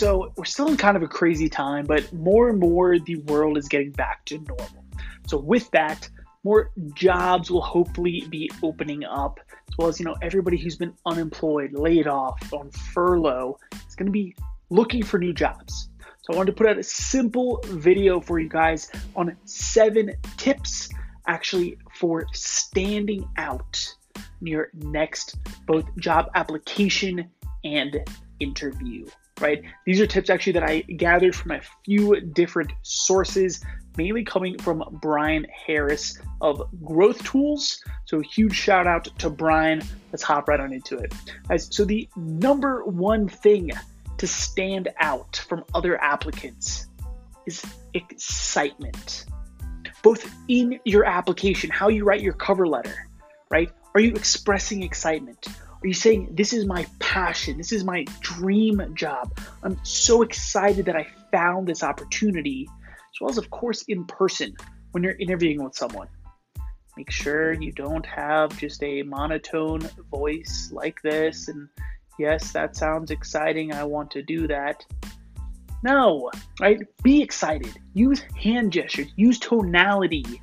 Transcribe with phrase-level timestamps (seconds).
[0.00, 3.58] So we're still in kind of a crazy time, but more and more the world
[3.58, 4.86] is getting back to normal.
[5.26, 6.08] So with that,
[6.42, 10.94] more jobs will hopefully be opening up, as well as you know everybody who's been
[11.04, 14.34] unemployed, laid off, on furlough is going to be
[14.70, 15.90] looking for new jobs.
[16.22, 20.88] So I wanted to put out a simple video for you guys on seven tips
[21.26, 23.94] actually for standing out
[24.40, 25.36] in your next
[25.66, 27.30] both job application
[27.64, 28.02] and
[28.38, 29.04] interview
[29.40, 29.62] right?
[29.86, 33.64] These are tips actually that I gathered from a few different sources,
[33.96, 37.82] mainly coming from Bryan Harris of Growth Tools.
[38.04, 39.82] So, a huge shout out to Bryan.
[40.12, 41.12] Let's hop right on into it.
[41.48, 43.70] Guys, so the number one thing
[44.18, 46.86] to stand out from other applicants
[47.46, 47.64] is
[47.94, 49.24] excitement.
[50.02, 53.08] Both in your application, how you write your cover letter,
[53.50, 53.70] right?
[53.94, 55.48] Are you expressing excitement?
[55.82, 57.56] Are you saying, This is my passion?
[57.56, 59.32] This is my dream job.
[59.62, 64.54] I'm so excited that I found this opportunity, as well as, of course, in person
[64.92, 66.08] when you're interviewing with someone.
[66.96, 71.68] Make sure you don't have just a monotone voice like this and,
[72.18, 73.72] yes, that sounds exciting.
[73.72, 74.84] I want to do that.
[75.82, 76.78] No, right?
[77.02, 77.72] Be excited.
[77.94, 80.42] Use hand gestures, use tonality,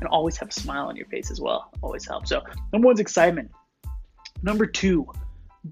[0.00, 1.70] and always have a smile on your face as well.
[1.82, 2.30] Always helps.
[2.30, 3.52] So, number one's excitement.
[4.42, 5.06] Number two,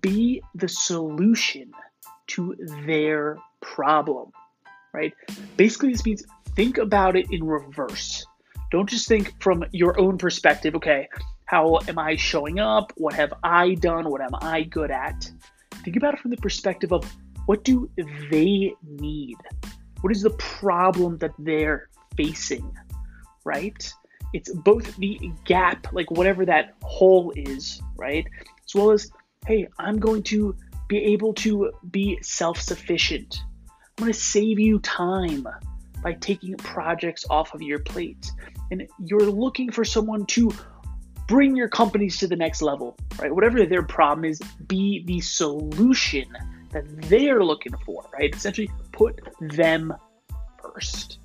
[0.01, 1.73] be the solution
[2.29, 2.55] to
[2.87, 4.31] their problem,
[4.93, 5.13] right?
[5.57, 8.25] Basically, this means think about it in reverse.
[8.71, 11.09] Don't just think from your own perspective, okay,
[11.47, 12.93] how am I showing up?
[12.97, 14.09] What have I done?
[14.09, 15.29] What am I good at?
[15.85, 17.05] Think about it from the perspective of
[17.47, 17.91] what do
[18.31, 19.37] they need?
[20.03, 22.73] What is the problem that they're facing,
[23.45, 23.93] right?
[24.33, 28.27] It's both the gap, like whatever that hole is, right?
[28.71, 29.11] as well as,
[29.47, 30.57] hey, I'm going to
[30.89, 33.43] be able to be self sufficient.
[33.99, 35.47] I'm going to save you time
[36.03, 38.31] by taking projects off of your plate.
[38.71, 40.51] And you're looking for someone to
[41.29, 43.33] bring your companies to the next level, right?
[43.33, 46.27] Whatever their problem is, be the solution
[46.71, 48.35] that they're looking for, right?
[48.35, 49.95] Essentially, put them
[50.63, 51.20] first.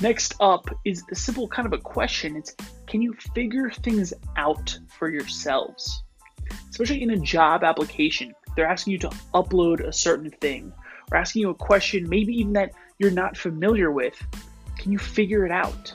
[0.00, 2.36] Next up is the simple kind of a question.
[2.36, 2.54] It's
[2.86, 6.04] can you figure things out for yourselves?
[6.70, 8.34] especially in a job application.
[8.56, 10.72] They're asking you to upload a certain thing
[11.10, 14.14] or asking you a question, maybe even that you're not familiar with.
[14.78, 15.94] Can you figure it out?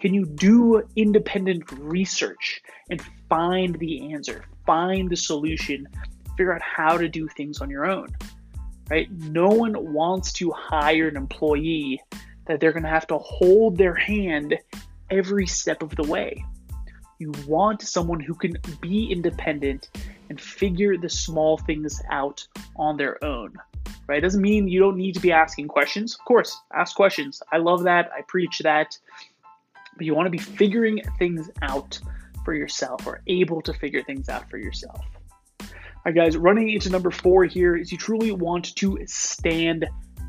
[0.00, 2.60] Can you do independent research
[2.90, 5.88] and find the answer, find the solution,
[6.36, 8.08] figure out how to do things on your own?
[8.90, 9.10] Right?
[9.10, 12.00] No one wants to hire an employee
[12.48, 14.58] that they're going to have to hold their hand
[15.10, 16.44] every step of the way.
[17.18, 19.88] You want someone who can be independent
[20.28, 23.54] and figure the small things out on their own.
[24.06, 24.18] Right?
[24.18, 26.14] It Doesn't mean you don't need to be asking questions.
[26.14, 27.42] Of course, ask questions.
[27.52, 28.10] I love that.
[28.16, 28.96] I preach that.
[29.96, 31.98] But you want to be figuring things out
[32.44, 35.00] for yourself or able to figure things out for yourself.
[35.60, 35.66] All
[36.06, 39.86] right, guys, running into number four here is you truly want to stand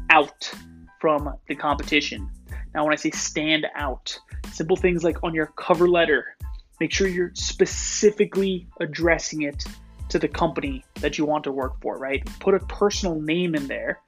[0.10, 0.52] out
[1.00, 2.30] from the competition.
[2.74, 4.18] Now, when I say stand out,
[4.52, 6.36] simple things like on your cover letter,
[6.80, 9.64] make sure you're specifically addressing it
[10.10, 12.24] to the company that you want to work for, right?
[12.40, 14.00] Put a personal name in there.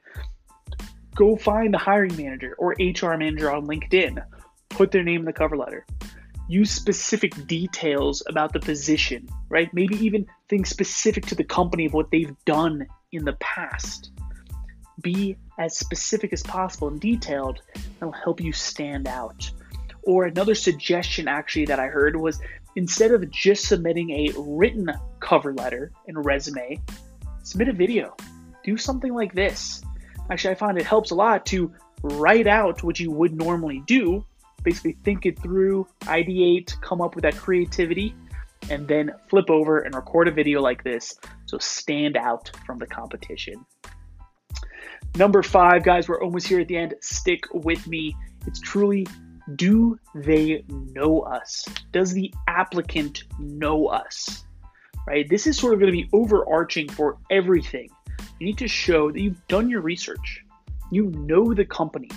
[1.15, 4.23] Go find the hiring manager or HR manager on LinkedIn.
[4.69, 5.85] Put their name in the cover letter.
[6.47, 9.73] Use specific details about the position, right?
[9.73, 14.11] Maybe even things specific to the company of what they've done in the past.
[15.01, 17.61] Be as specific as possible and detailed.
[17.99, 19.49] That'll help you stand out.
[20.03, 22.39] Or another suggestion actually that I heard was
[22.75, 26.81] instead of just submitting a written cover letter and resume,
[27.43, 28.15] submit a video.
[28.63, 29.83] Do something like this.
[30.29, 31.73] Actually, I find it helps a lot to
[32.03, 34.25] write out what you would normally do,
[34.63, 38.15] basically think it through, ideate, come up with that creativity,
[38.69, 41.15] and then flip over and record a video like this
[41.45, 43.65] so stand out from the competition.
[45.15, 46.95] Number five, guys, we're almost here at the end.
[47.01, 48.15] Stick with me.
[48.47, 49.05] It's truly
[49.55, 51.67] do they know us?
[51.91, 54.45] Does the applicant know us?
[55.07, 55.27] Right?
[55.27, 57.89] This is sort of going to be overarching for everything.
[58.39, 60.45] You need to show that you've done your research.
[60.91, 62.09] You know the company.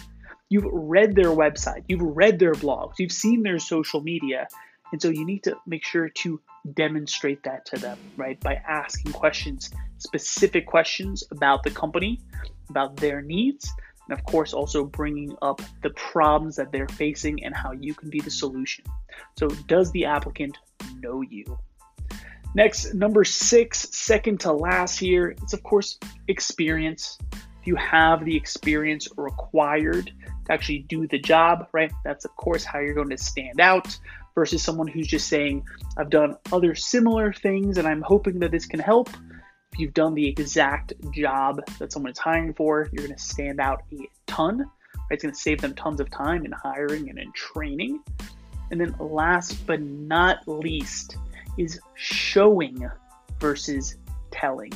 [0.49, 1.85] You've read their website.
[1.89, 2.95] You've read their blogs.
[2.99, 4.47] You've seen their social media.
[4.93, 6.41] And so you need to make sure to
[6.75, 8.39] demonstrate that to them, right?
[8.41, 12.21] By asking questions, specific questions about the company,
[12.71, 13.71] about their needs,
[14.09, 18.11] and of course also bringing up the problems that they're facing and how you can
[18.11, 18.85] be the solution.
[19.39, 20.59] So, does the applicant
[21.01, 21.59] know you?
[22.55, 27.19] Next, number six, second to last here, it's of course experience.
[27.33, 30.13] if you have the experience required
[30.47, 31.93] to actually do the job, right?
[32.05, 33.99] That's, of course, how you're going to stand out
[34.35, 35.65] versus someone who's just saying,
[35.97, 39.11] I've done other similar things and I'm hoping that this can help.
[39.75, 43.59] If you've done the exact job that someone is hiring for, you're going to stand
[43.59, 44.59] out a ton.
[44.59, 44.69] Right?
[45.11, 47.99] It's going to save them tons of time in hiring and in training.
[48.71, 51.17] And then, last but not least,
[51.59, 52.89] is showing
[53.41, 53.97] versus
[54.31, 54.73] telling.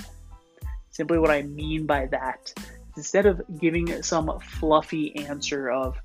[0.90, 2.52] Simply what I mean by that,
[2.96, 5.96] instead of giving some fluffy answer of,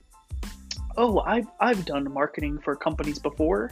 [0.97, 3.71] oh, I've, I've done marketing for companies before,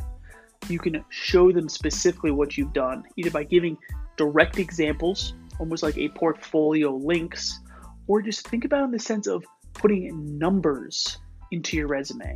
[0.67, 3.77] you can show them specifically what you've done, either by giving
[4.21, 7.59] direct examples, almost like a portfolio links,
[8.05, 11.17] or just think about in the sense of putting numbers
[11.49, 12.35] into your resume.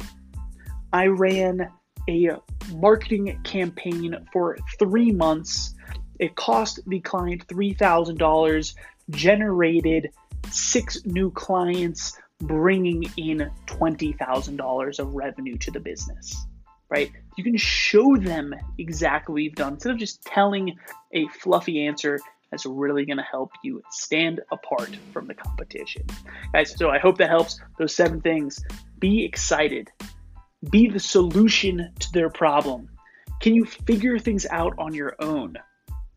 [0.92, 1.70] I ran
[2.10, 2.32] a
[2.74, 5.76] marketing campaign for three months.
[6.20, 8.74] It cost the client $3,000,
[9.12, 10.10] generated
[10.50, 16.48] six new clients, bringing in $20,000 of revenue to the business,
[16.96, 17.12] right?
[17.36, 20.78] You can show them exactly what you've done instead of just telling
[21.12, 26.04] a fluffy answer that's really going to help you stand apart from the competition.
[26.54, 27.60] Guys, so I hope that helps.
[27.78, 28.64] Those seven things.
[29.00, 29.92] Be excited.
[30.70, 32.88] Be the solution to their problem.
[33.42, 35.58] Can you figure things out on your own?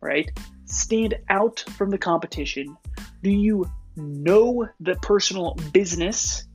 [0.01, 0.31] Right?
[0.63, 2.77] Stand out from the competition.
[3.21, 6.45] Do you know the personal business,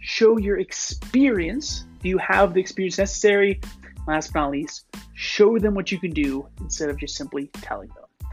[0.00, 1.84] show your experience.
[2.02, 3.60] Do you have the experience necessary?
[4.08, 7.88] Last but not least, show them what you can do instead of just simply telling
[7.90, 8.28] them.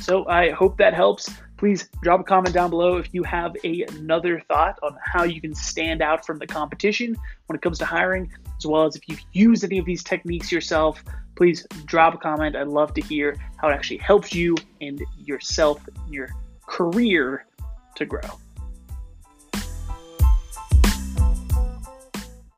[0.00, 1.30] So I hope that helps.
[1.56, 5.40] Please drop a comment down below if you have a, another thought on how you
[5.40, 7.16] can stand out from the competition
[7.46, 10.50] when it comes to hiring, as well as if you've used any of these techniques
[10.50, 11.02] yourself.
[11.36, 12.56] Please drop a comment.
[12.56, 16.30] I'd love to hear how it actually helps you and yourself in your
[16.66, 17.46] career
[17.94, 18.20] to grow.